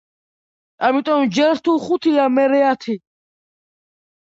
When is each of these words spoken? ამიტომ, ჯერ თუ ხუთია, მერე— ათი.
ამიტომ, 0.89 1.27
ჯერ 1.37 1.63
თუ 1.69 1.77
ხუთია, 1.85 2.27
მერე— 2.41 2.67
ათი. 2.75 3.01